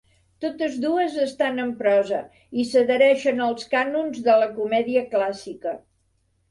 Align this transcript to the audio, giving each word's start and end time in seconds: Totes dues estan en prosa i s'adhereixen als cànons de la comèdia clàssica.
Totes 0.45 0.77
dues 0.85 1.17
estan 1.25 1.61
en 1.65 1.69
prosa 1.83 2.23
i 2.63 2.67
s'adhereixen 2.71 3.47
als 3.51 3.71
cànons 3.75 4.27
de 4.31 4.43
la 4.45 4.53
comèdia 4.59 5.07
clàssica. 5.15 5.81